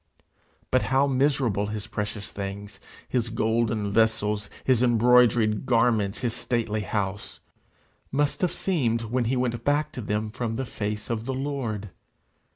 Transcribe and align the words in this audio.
But 0.71 0.81
how 0.89 1.05
miserable 1.05 1.67
his 1.67 1.85
precious 1.85 2.31
things, 2.31 2.79
his 3.07 3.29
golden 3.29 3.93
vessels, 3.93 4.49
his 4.63 4.81
embroidered 4.81 5.67
garments, 5.67 6.21
his 6.21 6.33
stately 6.33 6.81
house, 6.81 7.39
must 8.11 8.41
have 8.41 8.51
seemed 8.51 9.03
when 9.03 9.25
he 9.25 9.37
went 9.37 9.63
back 9.63 9.91
to 9.91 10.01
them 10.01 10.31
from 10.31 10.55
the 10.55 10.65
face 10.65 11.11
of 11.11 11.25
the 11.25 11.35
Lord! 11.35 11.91